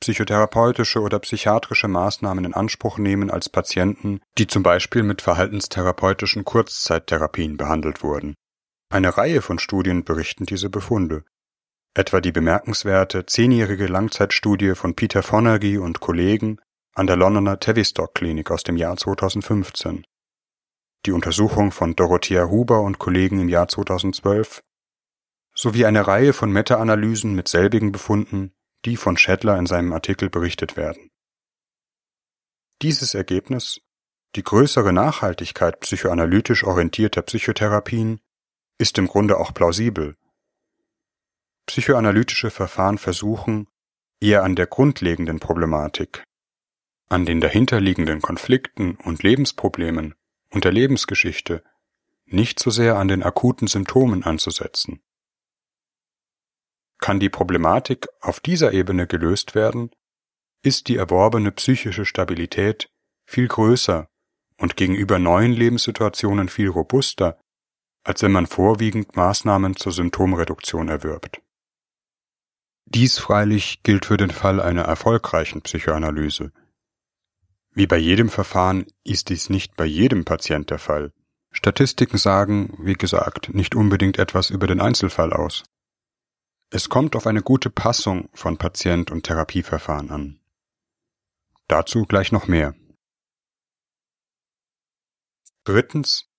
psychotherapeutische 0.00 1.00
oder 1.00 1.18
psychiatrische 1.18 1.88
Maßnahmen 1.88 2.44
in 2.44 2.54
Anspruch 2.54 2.98
nehmen 2.98 3.30
als 3.30 3.48
Patienten, 3.48 4.20
die 4.38 4.46
zum 4.46 4.62
Beispiel 4.62 5.02
mit 5.02 5.22
verhaltenstherapeutischen 5.22 6.44
Kurzzeittherapien 6.44 7.56
behandelt 7.56 8.02
wurden. 8.02 8.34
Eine 8.90 9.16
Reihe 9.16 9.42
von 9.42 9.58
Studien 9.58 10.04
berichten 10.04 10.46
diese 10.46 10.70
Befunde, 10.70 11.24
etwa 11.94 12.20
die 12.20 12.32
bemerkenswerte 12.32 13.26
zehnjährige 13.26 13.86
Langzeitstudie 13.86 14.74
von 14.74 14.94
Peter 14.94 15.22
Fonergy 15.22 15.78
und 15.78 16.00
Kollegen 16.00 16.58
an 16.94 17.06
der 17.06 17.16
Londoner 17.16 17.60
Tavistock 17.60 18.14
Klinik 18.14 18.50
aus 18.50 18.62
dem 18.62 18.76
Jahr 18.76 18.96
2015, 18.96 20.04
die 21.06 21.12
Untersuchung 21.12 21.72
von 21.72 21.94
Dorothea 21.94 22.48
Huber 22.48 22.80
und 22.80 22.98
Kollegen 22.98 23.40
im 23.40 23.48
Jahr 23.48 23.68
2012 23.68 24.60
sowie 25.54 25.84
eine 25.84 26.06
Reihe 26.06 26.32
von 26.32 26.52
Meta-Analysen 26.52 27.34
mit 27.34 27.48
selbigen 27.48 27.92
Befunden 27.92 28.52
die 28.84 28.96
von 28.96 29.16
Schädler 29.16 29.58
in 29.58 29.66
seinem 29.66 29.92
Artikel 29.92 30.30
berichtet 30.30 30.76
werden. 30.76 31.10
Dieses 32.82 33.14
Ergebnis, 33.14 33.80
die 34.36 34.42
größere 34.42 34.92
Nachhaltigkeit 34.92 35.80
psychoanalytisch 35.80 36.64
orientierter 36.64 37.22
Psychotherapien, 37.22 38.20
ist 38.78 38.96
im 38.96 39.06
Grunde 39.06 39.38
auch 39.38 39.52
plausibel. 39.52 40.16
Psychoanalytische 41.66 42.50
Verfahren 42.50 42.96
versuchen, 42.96 43.68
eher 44.20 44.42
an 44.44 44.56
der 44.56 44.66
grundlegenden 44.66 45.40
Problematik, 45.40 46.24
an 47.08 47.26
den 47.26 47.40
dahinterliegenden 47.40 48.22
Konflikten 48.22 48.96
und 48.96 49.22
Lebensproblemen 49.22 50.14
und 50.50 50.64
der 50.64 50.72
Lebensgeschichte, 50.72 51.62
nicht 52.24 52.60
so 52.60 52.70
sehr 52.70 52.96
an 52.96 53.08
den 53.08 53.22
akuten 53.22 53.66
Symptomen 53.66 54.24
anzusetzen. 54.24 55.02
Kann 57.00 57.18
die 57.18 57.30
Problematik 57.30 58.08
auf 58.20 58.40
dieser 58.40 58.72
Ebene 58.72 59.06
gelöst 59.06 59.54
werden, 59.54 59.90
ist 60.62 60.88
die 60.88 60.96
erworbene 60.96 61.50
psychische 61.52 62.04
Stabilität 62.04 62.90
viel 63.26 63.48
größer 63.48 64.06
und 64.58 64.76
gegenüber 64.76 65.18
neuen 65.18 65.52
Lebenssituationen 65.52 66.48
viel 66.48 66.68
robuster, 66.68 67.40
als 68.04 68.22
wenn 68.22 68.32
man 68.32 68.46
vorwiegend 68.46 69.16
Maßnahmen 69.16 69.76
zur 69.76 69.92
Symptomreduktion 69.92 70.88
erwirbt. 70.88 71.40
Dies 72.84 73.18
freilich 73.18 73.82
gilt 73.82 74.06
für 74.06 74.16
den 74.16 74.30
Fall 74.30 74.60
einer 74.60 74.82
erfolgreichen 74.82 75.62
Psychoanalyse. 75.62 76.52
Wie 77.72 77.86
bei 77.86 77.96
jedem 77.96 78.28
Verfahren 78.28 78.86
ist 79.04 79.28
dies 79.28 79.48
nicht 79.48 79.76
bei 79.76 79.84
jedem 79.84 80.24
Patient 80.24 80.68
der 80.70 80.78
Fall. 80.78 81.12
Statistiken 81.52 82.18
sagen, 82.18 82.76
wie 82.78 82.94
gesagt, 82.94 83.54
nicht 83.54 83.74
unbedingt 83.74 84.18
etwas 84.18 84.50
über 84.50 84.66
den 84.66 84.80
Einzelfall 84.80 85.32
aus. 85.32 85.64
Es 86.72 86.88
kommt 86.88 87.16
auf 87.16 87.26
eine 87.26 87.42
gute 87.42 87.68
Passung 87.68 88.28
von 88.32 88.56
Patient 88.56 89.10
und 89.10 89.24
Therapieverfahren 89.24 90.10
an. 90.10 90.40
Dazu 91.66 92.04
gleich 92.04 92.30
noch 92.30 92.46
mehr. 92.46 92.76
Drittens. 95.64 96.30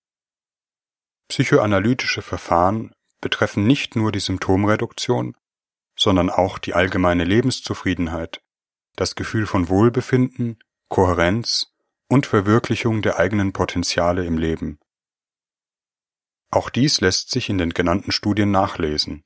Psychoanalytische 1.28 2.22
Verfahren 2.22 2.94
betreffen 3.20 3.68
nicht 3.68 3.98
nur 3.98 4.14
die 4.14 4.22
Symptomreduktion, 4.22 5.36
sondern 5.98 6.30
auch 6.30 6.60
die 6.60 6.74
allgemeine 6.74 7.26
Lebenszufriedenheit, 7.26 8.42
das 8.96 9.16
Gefühl 9.16 9.46
von 9.46 9.68
Wohlbefinden, 9.68 10.64
Kohärenz 10.88 11.74
und 12.08 12.26
Verwirklichung 12.26 13.02
der 13.02 13.18
eigenen 13.18 13.52
Potenziale 13.52 14.26
im 14.26 14.38
Leben. 14.38 14.80
Auch 16.52 16.70
dies 16.70 17.02
lässt 17.02 17.32
sich 17.32 17.50
in 17.50 17.58
den 17.58 17.72
genannten 17.72 18.14
Studien 18.14 18.52
nachlesen. 18.52 19.26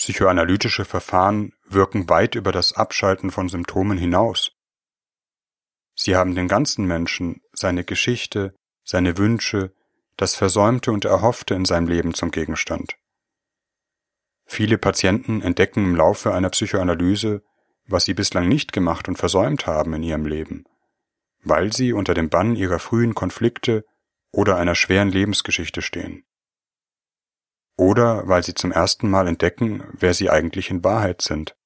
Psychoanalytische 0.00 0.86
Verfahren 0.86 1.52
wirken 1.68 2.08
weit 2.08 2.34
über 2.34 2.52
das 2.52 2.72
Abschalten 2.72 3.30
von 3.30 3.50
Symptomen 3.50 3.98
hinaus. 3.98 4.52
Sie 5.94 6.16
haben 6.16 6.34
den 6.34 6.48
ganzen 6.48 6.86
Menschen, 6.86 7.42
seine 7.52 7.84
Geschichte, 7.84 8.54
seine 8.82 9.18
Wünsche, 9.18 9.74
das 10.16 10.36
Versäumte 10.36 10.90
und 10.90 11.04
Erhoffte 11.04 11.52
in 11.52 11.66
seinem 11.66 11.86
Leben 11.86 12.14
zum 12.14 12.30
Gegenstand. 12.30 12.96
Viele 14.46 14.78
Patienten 14.78 15.42
entdecken 15.42 15.84
im 15.84 15.96
Laufe 15.96 16.32
einer 16.32 16.48
Psychoanalyse, 16.48 17.42
was 17.86 18.06
sie 18.06 18.14
bislang 18.14 18.48
nicht 18.48 18.72
gemacht 18.72 19.06
und 19.06 19.18
versäumt 19.18 19.66
haben 19.66 19.92
in 19.92 20.02
ihrem 20.02 20.24
Leben, 20.24 20.64
weil 21.42 21.74
sie 21.74 21.92
unter 21.92 22.14
dem 22.14 22.30
Bann 22.30 22.56
ihrer 22.56 22.78
frühen 22.78 23.14
Konflikte 23.14 23.84
oder 24.32 24.56
einer 24.56 24.76
schweren 24.76 25.10
Lebensgeschichte 25.10 25.82
stehen 25.82 26.24
oder 27.80 28.28
weil 28.28 28.42
sie 28.42 28.52
zum 28.52 28.72
ersten 28.72 29.08
Mal 29.08 29.26
entdecken, 29.26 29.82
wer 29.94 30.12
sie 30.12 30.28
eigentlich 30.28 30.68
in 30.68 30.84
Wahrheit 30.84 31.22
sind. 31.22 31.56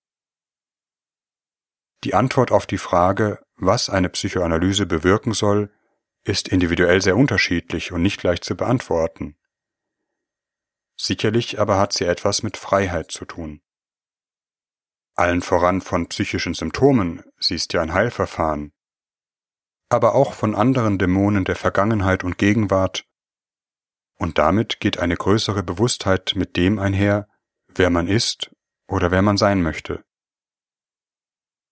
Die 2.05 2.15
Antwort 2.15 2.53
auf 2.53 2.67
die 2.67 2.79
Frage, 2.79 3.45
was 3.57 3.91
eine 3.91 4.09
Psychoanalyse 4.11 4.87
bewirken 4.87 5.33
soll, 5.33 5.73
ist 6.23 6.47
individuell 6.47 7.03
sehr 7.03 7.17
unterschiedlich 7.17 7.91
und 7.91 8.03
nicht 8.03 8.23
leicht 8.23 8.45
zu 8.45 8.55
beantworten. 8.55 9.37
Sicherlich 10.97 11.59
aber 11.59 11.81
hat 11.81 11.93
sie 11.93 12.05
etwas 12.05 12.45
mit 12.45 12.57
Freiheit 12.57 13.11
zu 13.11 13.25
tun. 13.25 13.61
Allen 15.17 15.43
voran 15.43 15.81
von 15.81 16.07
psychischen 16.07 16.55
Symptomen, 16.55 17.25
sie 17.41 17.57
ist 17.57 17.73
ja 17.73 17.83
ein 17.83 17.93
Heilverfahren, 17.93 18.73
aber 19.89 20.15
auch 20.15 20.33
von 20.35 20.55
anderen 20.55 20.97
Dämonen 20.97 21.45
der 21.45 21.57
Vergangenheit 21.57 22.23
und 22.23 22.39
Gegenwart 22.39 23.05
und 24.17 24.39
damit 24.39 24.81
geht 24.81 24.99
eine 24.99 25.17
größere 25.17 25.63
Bewusstheit 25.63 26.33
mit 26.37 26.57
dem 26.57 26.79
einher, 26.79 27.29
wer 27.69 27.91
man 27.91 28.09
ist 28.09 28.51
oder 28.87 29.11
wer 29.11 29.23
man 29.23 29.37
sein 29.37 29.63
möchte. 29.63 30.05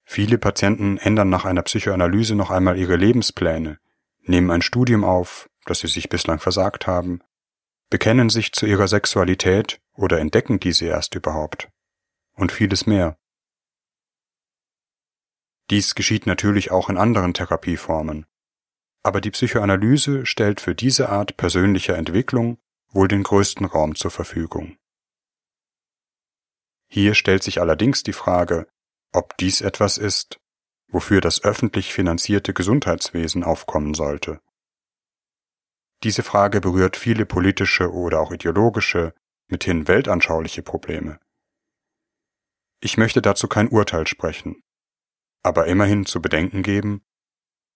Viele 0.04 0.38
Patienten 0.38 0.98
ändern 0.98 1.28
nach 1.28 1.44
einer 1.44 1.62
Psychoanalyse 1.62 2.34
noch 2.34 2.50
einmal 2.50 2.78
ihre 2.78 2.96
Lebenspläne, 2.96 3.78
nehmen 4.20 4.50
ein 4.50 4.62
Studium 4.62 5.04
auf, 5.04 5.48
das 5.64 5.80
sie 5.80 5.86
sich 5.86 6.08
bislang 6.08 6.38
versagt 6.38 6.86
haben, 6.86 7.20
bekennen 7.88 8.30
sich 8.30 8.52
zu 8.52 8.66
ihrer 8.66 8.88
Sexualität 8.88 9.80
oder 9.94 10.18
entdecken 10.18 10.58
diese 10.60 10.86
erst 10.86 11.14
überhaupt. 11.14 11.68
Und 12.34 12.50
vieles 12.50 12.86
mehr. 12.86 13.18
Dies 15.70 15.94
geschieht 15.94 16.26
natürlich 16.26 16.70
auch 16.70 16.88
in 16.88 16.98
anderen 16.98 17.34
Therapieformen, 17.34 18.26
aber 19.02 19.20
die 19.20 19.30
Psychoanalyse 19.30 20.26
stellt 20.26 20.60
für 20.60 20.74
diese 20.74 21.08
Art 21.08 21.36
persönlicher 21.36 21.96
Entwicklung 21.96 22.58
wohl 22.88 23.08
den 23.08 23.22
größten 23.22 23.66
Raum 23.66 23.94
zur 23.94 24.10
Verfügung. 24.10 24.76
Hier 26.88 27.14
stellt 27.14 27.42
sich 27.42 27.60
allerdings 27.60 28.02
die 28.02 28.12
Frage, 28.12 28.68
ob 29.12 29.36
dies 29.38 29.60
etwas 29.60 29.98
ist, 29.98 30.38
wofür 30.88 31.20
das 31.20 31.42
öffentlich 31.42 31.92
finanzierte 31.92 32.52
Gesundheitswesen 32.52 33.44
aufkommen 33.44 33.94
sollte. 33.94 34.40
Diese 36.02 36.22
Frage 36.22 36.60
berührt 36.60 36.96
viele 36.96 37.24
politische 37.24 37.92
oder 37.92 38.20
auch 38.20 38.32
ideologische, 38.32 39.14
mithin 39.48 39.88
weltanschauliche 39.88 40.62
Probleme. 40.62 41.18
Ich 42.80 42.98
möchte 42.98 43.22
dazu 43.22 43.48
kein 43.48 43.68
Urteil 43.68 44.06
sprechen, 44.06 44.62
aber 45.42 45.66
immerhin 45.66 46.04
zu 46.04 46.20
bedenken 46.20 46.62
geben, 46.62 47.02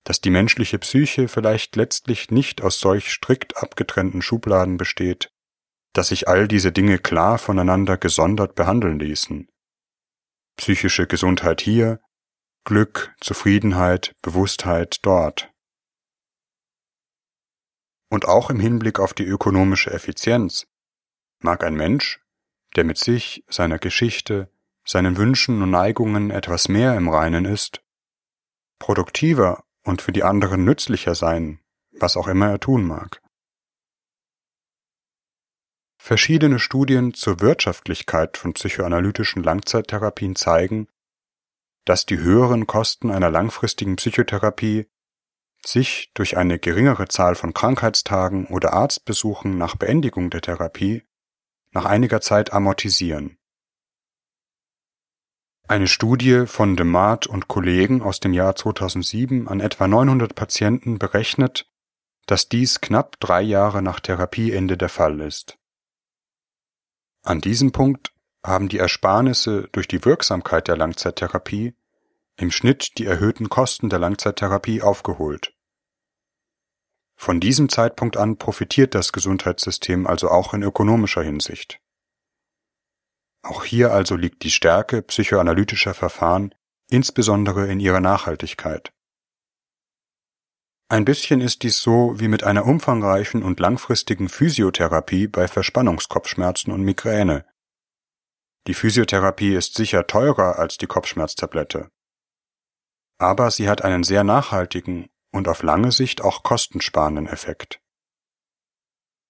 dass 0.06 0.20
die 0.20 0.30
menschliche 0.30 0.78
Psyche 0.78 1.26
vielleicht 1.26 1.74
letztlich 1.74 2.30
nicht 2.30 2.62
aus 2.62 2.78
solch 2.78 3.10
strikt 3.10 3.56
abgetrennten 3.56 4.22
Schubladen 4.22 4.76
besteht, 4.76 5.32
dass 5.94 6.08
sich 6.08 6.28
all 6.28 6.46
diese 6.46 6.70
Dinge 6.70 7.00
klar 7.00 7.38
voneinander 7.38 7.96
gesondert 7.98 8.54
behandeln 8.54 9.00
ließen. 9.00 9.48
Psychische 10.56 11.08
Gesundheit 11.08 11.60
hier, 11.60 12.00
Glück, 12.64 13.16
Zufriedenheit, 13.20 14.14
Bewusstheit 14.22 14.98
dort. 15.02 15.50
Und 18.08 18.26
auch 18.26 18.48
im 18.48 18.60
Hinblick 18.60 19.00
auf 19.00 19.12
die 19.12 19.24
ökonomische 19.24 19.90
Effizienz 19.90 20.68
mag 21.40 21.64
ein 21.64 21.74
Mensch, 21.74 22.20
der 22.76 22.84
mit 22.84 22.98
sich, 22.98 23.42
seiner 23.48 23.80
Geschichte, 23.80 24.52
seinen 24.86 25.16
Wünschen 25.16 25.60
und 25.62 25.70
Neigungen 25.70 26.30
etwas 26.30 26.68
mehr 26.68 26.94
im 26.94 27.08
Reinen 27.08 27.44
ist, 27.44 27.82
produktiver 28.78 29.65
und 29.86 30.02
für 30.02 30.12
die 30.12 30.24
anderen 30.24 30.64
nützlicher 30.64 31.14
sein, 31.14 31.60
was 31.92 32.16
auch 32.16 32.28
immer 32.28 32.50
er 32.50 32.60
tun 32.60 32.86
mag. 32.86 33.22
Verschiedene 35.98 36.58
Studien 36.58 37.14
zur 37.14 37.40
Wirtschaftlichkeit 37.40 38.36
von 38.36 38.52
psychoanalytischen 38.52 39.42
Langzeittherapien 39.42 40.36
zeigen, 40.36 40.88
dass 41.84 42.06
die 42.06 42.18
höheren 42.18 42.66
Kosten 42.66 43.10
einer 43.10 43.30
langfristigen 43.30 43.96
Psychotherapie 43.96 44.86
sich 45.64 46.10
durch 46.14 46.36
eine 46.36 46.58
geringere 46.58 47.08
Zahl 47.08 47.34
von 47.34 47.54
Krankheitstagen 47.54 48.46
oder 48.46 48.72
Arztbesuchen 48.72 49.56
nach 49.58 49.76
Beendigung 49.76 50.30
der 50.30 50.42
Therapie 50.42 51.02
nach 51.72 51.84
einiger 51.84 52.20
Zeit 52.20 52.52
amortisieren. 52.52 53.38
Eine 55.68 55.88
Studie 55.88 56.46
von 56.46 56.76
de 56.76 56.86
Maat 56.86 57.26
und 57.26 57.48
Kollegen 57.48 58.00
aus 58.00 58.20
dem 58.20 58.32
Jahr 58.32 58.54
2007 58.54 59.48
an 59.48 59.58
etwa 59.58 59.88
900 59.88 60.34
Patienten 60.34 60.98
berechnet, 60.98 61.68
dass 62.26 62.48
dies 62.48 62.80
knapp 62.80 63.18
drei 63.18 63.42
Jahre 63.42 63.82
nach 63.82 63.98
Therapieende 63.98 64.76
der 64.76 64.88
Fall 64.88 65.20
ist. 65.20 65.58
An 67.24 67.40
diesem 67.40 67.72
Punkt, 67.72 68.12
haben 68.46 68.68
die 68.68 68.78
Ersparnisse 68.78 69.68
durch 69.72 69.88
die 69.88 70.04
Wirksamkeit 70.04 70.68
der 70.68 70.76
Langzeittherapie 70.76 71.74
im 72.36 72.50
Schnitt 72.52 72.96
die 72.98 73.06
erhöhten 73.06 73.48
Kosten 73.48 73.88
der 73.88 73.98
Langzeittherapie 73.98 74.82
aufgeholt. 74.82 75.52
Von 77.16 77.40
diesem 77.40 77.68
Zeitpunkt 77.68 78.16
an 78.16 78.36
profitiert 78.36 78.94
das 78.94 79.12
Gesundheitssystem 79.12 80.06
also 80.06 80.30
auch 80.30 80.54
in 80.54 80.62
ökonomischer 80.62 81.22
Hinsicht. 81.22 81.80
Auch 83.46 83.62
hier 83.62 83.92
also 83.92 84.16
liegt 84.16 84.42
die 84.42 84.50
Stärke 84.50 85.02
psychoanalytischer 85.02 85.94
Verfahren 85.94 86.52
insbesondere 86.90 87.68
in 87.68 87.78
ihrer 87.78 88.00
Nachhaltigkeit. 88.00 88.92
Ein 90.88 91.04
bisschen 91.04 91.40
ist 91.40 91.62
dies 91.62 91.78
so 91.78 92.18
wie 92.18 92.26
mit 92.26 92.42
einer 92.42 92.64
umfangreichen 92.64 93.44
und 93.44 93.60
langfristigen 93.60 94.28
Physiotherapie 94.28 95.28
bei 95.28 95.46
Verspannungskopfschmerzen 95.46 96.72
und 96.72 96.82
Migräne. 96.82 97.44
Die 98.66 98.74
Physiotherapie 98.74 99.54
ist 99.54 99.74
sicher 99.74 100.08
teurer 100.08 100.58
als 100.58 100.76
die 100.76 100.88
Kopfschmerztablette. 100.88 101.88
Aber 103.18 103.52
sie 103.52 103.68
hat 103.68 103.82
einen 103.82 104.02
sehr 104.02 104.24
nachhaltigen 104.24 105.08
und 105.32 105.46
auf 105.46 105.62
lange 105.62 105.92
Sicht 105.92 106.20
auch 106.20 106.42
kostensparenden 106.42 107.28
Effekt. 107.28 107.80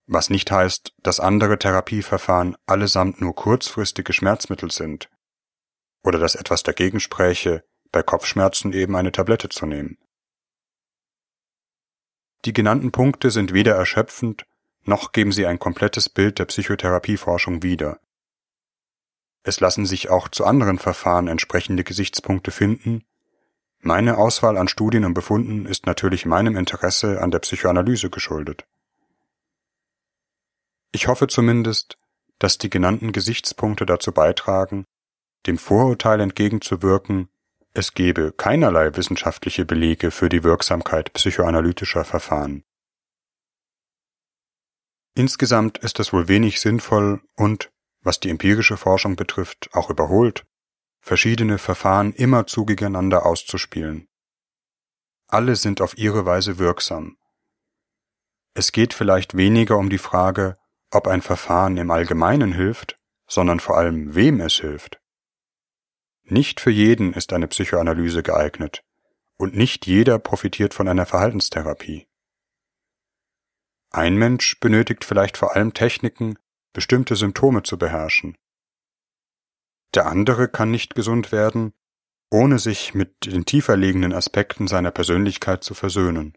Was 0.06 0.30
nicht 0.30 0.50
heißt, 0.50 0.92
dass 1.02 1.20
andere 1.20 1.58
Therapieverfahren 1.58 2.56
allesamt 2.66 3.20
nur 3.20 3.34
kurzfristige 3.34 4.12
Schmerzmittel 4.12 4.70
sind 4.70 5.10
oder 6.04 6.18
dass 6.18 6.36
etwas 6.36 6.62
dagegen 6.62 7.00
spräche, 7.00 7.64
bei 7.90 8.02
Kopfschmerzen 8.02 8.72
eben 8.72 8.94
eine 8.94 9.10
Tablette 9.10 9.48
zu 9.48 9.66
nehmen. 9.66 9.98
Die 12.44 12.52
genannten 12.52 12.92
Punkte 12.92 13.30
sind 13.30 13.52
weder 13.52 13.74
erschöpfend, 13.74 14.46
noch 14.84 15.10
geben 15.10 15.32
sie 15.32 15.46
ein 15.46 15.58
komplettes 15.58 16.08
Bild 16.08 16.38
der 16.38 16.44
Psychotherapieforschung 16.44 17.64
wider. 17.64 17.98
Es 19.42 19.58
lassen 19.58 19.86
sich 19.86 20.10
auch 20.10 20.28
zu 20.28 20.44
anderen 20.44 20.78
Verfahren 20.78 21.26
entsprechende 21.26 21.82
Gesichtspunkte 21.82 22.52
finden, 22.52 23.04
meine 23.80 24.18
Auswahl 24.18 24.56
an 24.58 24.66
Studien 24.66 25.04
und 25.04 25.14
Befunden 25.14 25.66
ist 25.66 25.86
natürlich 25.86 26.26
meinem 26.26 26.56
Interesse 26.56 27.22
an 27.22 27.30
der 27.30 27.38
Psychoanalyse 27.38 28.10
geschuldet. 28.10 28.66
Ich 30.96 31.08
hoffe 31.08 31.26
zumindest, 31.26 31.98
dass 32.38 32.56
die 32.56 32.70
genannten 32.70 33.12
Gesichtspunkte 33.12 33.84
dazu 33.84 34.12
beitragen, 34.12 34.86
dem 35.46 35.58
Vorurteil 35.58 36.20
entgegenzuwirken, 36.20 37.28
es 37.74 37.92
gebe 37.92 38.32
keinerlei 38.32 38.96
wissenschaftliche 38.96 39.66
Belege 39.66 40.10
für 40.10 40.30
die 40.30 40.42
Wirksamkeit 40.42 41.12
psychoanalytischer 41.12 42.06
Verfahren. 42.06 42.64
Insgesamt 45.14 45.76
ist 45.76 46.00
es 46.00 46.14
wohl 46.14 46.28
wenig 46.28 46.62
sinnvoll 46.62 47.20
und, 47.36 47.70
was 48.00 48.18
die 48.18 48.30
empirische 48.30 48.78
Forschung 48.78 49.16
betrifft, 49.16 49.68
auch 49.74 49.90
überholt, 49.90 50.46
verschiedene 51.02 51.58
Verfahren 51.58 52.14
immerzu 52.14 52.64
gegeneinander 52.64 53.26
auszuspielen. 53.26 54.08
Alle 55.26 55.56
sind 55.56 55.82
auf 55.82 55.98
ihre 55.98 56.24
Weise 56.24 56.56
wirksam. 56.58 57.18
Es 58.54 58.72
geht 58.72 58.94
vielleicht 58.94 59.36
weniger 59.36 59.76
um 59.76 59.90
die 59.90 59.98
Frage, 59.98 60.56
ob 60.90 61.08
ein 61.08 61.22
Verfahren 61.22 61.76
im 61.76 61.90
Allgemeinen 61.90 62.52
hilft, 62.52 62.96
sondern 63.26 63.60
vor 63.60 63.76
allem 63.76 64.14
wem 64.14 64.40
es 64.40 64.54
hilft. 64.54 65.00
Nicht 66.22 66.60
für 66.60 66.70
jeden 66.70 67.12
ist 67.12 67.32
eine 67.32 67.48
Psychoanalyse 67.48 68.22
geeignet, 68.22 68.82
und 69.36 69.54
nicht 69.54 69.86
jeder 69.86 70.18
profitiert 70.18 70.74
von 70.74 70.88
einer 70.88 71.06
Verhaltenstherapie. 71.06 72.08
Ein 73.90 74.16
Mensch 74.16 74.58
benötigt 74.60 75.04
vielleicht 75.04 75.36
vor 75.36 75.54
allem 75.54 75.74
Techniken, 75.74 76.38
bestimmte 76.72 77.16
Symptome 77.16 77.62
zu 77.62 77.78
beherrschen, 77.78 78.36
der 79.96 80.06
andere 80.06 80.48
kann 80.48 80.70
nicht 80.70 80.94
gesund 80.94 81.32
werden, 81.32 81.72
ohne 82.30 82.58
sich 82.58 82.92
mit 82.92 83.24
den 83.24 83.46
tiefer 83.46 83.78
liegenden 83.78 84.12
Aspekten 84.12 84.68
seiner 84.68 84.90
Persönlichkeit 84.90 85.64
zu 85.64 85.72
versöhnen. 85.72 86.36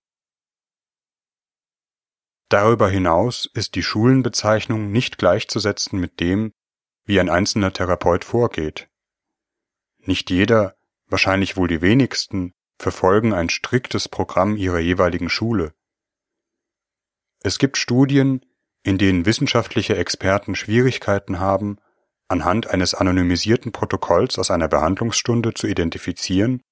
Darüber 2.50 2.90
hinaus 2.90 3.48
ist 3.54 3.76
die 3.76 3.84
Schulenbezeichnung 3.84 4.92
nicht 4.92 5.20
gleichzusetzen 5.20 6.00
mit 6.00 6.20
dem, 6.20 6.52
wie 7.06 7.20
ein 7.20 7.30
einzelner 7.30 7.72
Therapeut 7.72 8.26
vorgeht. 8.26 8.90
Nicht 10.00 10.32
jeder, 10.32 10.76
wahrscheinlich 11.08 11.58
wohl 11.58 11.68
die 11.68 11.82
wenigsten, 11.82 12.54
verfolgen 12.80 13.34
ein 13.34 13.50
striktes 13.50 14.10
Programm 14.10 14.56
ihrer 14.58 14.80
jeweiligen 14.80 15.30
Schule. 15.30 15.74
Es 17.44 17.60
gibt 17.60 17.78
Studien, 17.78 18.44
in 18.84 18.98
denen 18.98 19.26
wissenschaftliche 19.28 19.96
Experten 19.96 20.56
Schwierigkeiten 20.56 21.40
haben, 21.40 21.78
anhand 22.28 22.68
eines 22.68 22.96
anonymisierten 22.96 23.72
Protokolls 23.72 24.40
aus 24.40 24.50
einer 24.50 24.68
Behandlungsstunde 24.68 25.54
zu 25.54 25.68
identifizieren, 25.68 26.64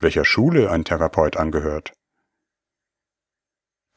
welcher 0.00 0.24
Schule 0.24 0.70
ein 0.70 0.84
Therapeut 0.84 1.36
angehört. 1.36 1.92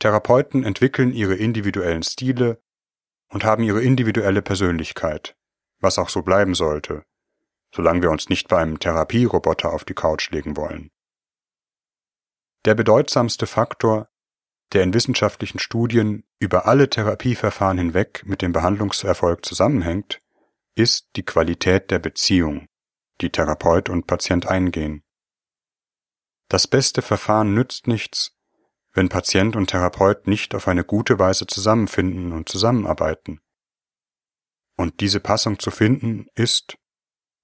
Therapeuten 0.02 0.64
entwickeln 0.64 1.14
ihre 1.14 1.36
individuellen 1.36 2.04
Stile 2.04 2.62
und 3.30 3.46
haben 3.46 3.64
ihre 3.64 3.82
individuelle 3.82 4.42
Persönlichkeit, 4.42 5.38
was 5.80 5.98
auch 5.98 6.10
so 6.10 6.24
bleiben 6.24 6.56
sollte, 6.56 7.06
solange 7.74 8.02
wir 8.02 8.12
uns 8.12 8.28
nicht 8.28 8.50
bei 8.50 8.58
einem 8.58 8.80
Therapieroboter 8.80 9.72
auf 9.72 9.86
die 9.86 9.94
Couch 9.94 10.32
legen 10.32 10.58
wollen. 10.58 10.92
Der 12.66 12.76
bedeutsamste 12.76 13.48
Faktor, 13.48 14.10
der 14.74 14.84
in 14.84 14.94
wissenschaftlichen 14.94 15.60
Studien 15.60 16.24
über 16.40 16.66
alle 16.66 16.90
Therapieverfahren 16.90 17.78
hinweg 17.78 18.24
mit 18.26 18.42
dem 18.42 18.54
Behandlungserfolg 18.54 19.46
zusammenhängt, 19.46 20.20
ist 20.76 21.10
die 21.16 21.24
Qualität 21.24 21.92
der 21.92 22.00
Beziehung, 22.00 22.68
die 23.22 23.30
Therapeut 23.30 23.90
und 23.90 24.08
Patient 24.08 24.48
eingehen. 24.48 25.04
Das 26.50 26.68
beste 26.68 27.02
Verfahren 27.02 27.54
nützt 27.54 27.88
nichts, 27.88 28.36
wenn 28.94 29.10
Patient 29.10 29.56
und 29.56 29.68
Therapeut 29.68 30.28
nicht 30.28 30.54
auf 30.56 30.68
eine 30.68 30.84
gute 30.84 31.20
Weise 31.20 31.48
zusammenfinden 31.48 32.34
und 32.34 32.50
zusammenarbeiten. 32.50 33.40
Und 34.78 35.00
diese 35.00 35.20
Passung 35.20 35.60
zu 35.60 35.72
finden 35.72 36.28
ist, 36.36 36.78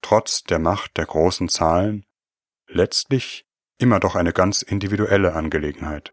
trotz 0.02 0.42
der 0.42 0.58
Macht 0.58 0.96
der 0.96 1.06
großen 1.06 1.48
Zahlen, 1.48 2.04
letztlich 2.66 3.46
immer 3.78 4.00
doch 4.00 4.16
eine 4.16 4.32
ganz 4.32 4.62
individuelle 4.62 5.34
Angelegenheit. 5.34 6.12